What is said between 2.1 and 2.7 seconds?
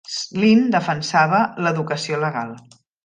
legal.